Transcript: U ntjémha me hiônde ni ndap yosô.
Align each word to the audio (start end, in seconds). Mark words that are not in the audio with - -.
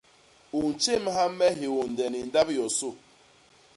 U 0.57 0.59
ntjémha 0.71 1.25
me 1.37 1.47
hiônde 1.59 2.05
ni 2.11 2.19
ndap 2.27 2.47
yosô. 2.57 2.89